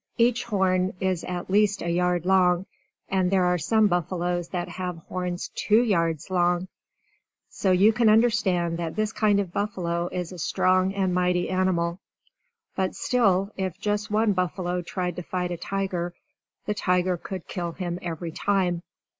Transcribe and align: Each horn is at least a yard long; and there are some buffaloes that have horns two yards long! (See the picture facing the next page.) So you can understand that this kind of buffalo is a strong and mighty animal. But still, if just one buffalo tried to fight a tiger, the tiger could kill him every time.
Each 0.17 0.45
horn 0.45 0.95
is 0.99 1.23
at 1.25 1.47
least 1.51 1.83
a 1.83 1.89
yard 1.91 2.25
long; 2.25 2.65
and 3.07 3.29
there 3.29 3.43
are 3.43 3.59
some 3.59 3.85
buffaloes 3.85 4.47
that 4.47 4.67
have 4.67 4.97
horns 5.07 5.51
two 5.53 5.83
yards 5.83 6.31
long! 6.31 6.61
(See 6.61 6.67
the 6.67 6.67
picture 6.67 6.81
facing 6.81 7.21
the 7.21 7.29
next 7.35 7.51
page.) 7.51 7.51
So 7.51 7.71
you 7.83 7.93
can 7.93 8.09
understand 8.09 8.79
that 8.79 8.95
this 8.95 9.13
kind 9.13 9.39
of 9.39 9.53
buffalo 9.53 10.07
is 10.07 10.31
a 10.31 10.39
strong 10.39 10.95
and 10.95 11.13
mighty 11.13 11.51
animal. 11.51 11.99
But 12.75 12.95
still, 12.95 13.51
if 13.57 13.77
just 13.79 14.09
one 14.09 14.33
buffalo 14.33 14.81
tried 14.81 15.17
to 15.17 15.21
fight 15.21 15.51
a 15.51 15.57
tiger, 15.57 16.15
the 16.65 16.73
tiger 16.73 17.15
could 17.15 17.47
kill 17.47 17.73
him 17.73 17.99
every 18.01 18.31
time. 18.31 18.81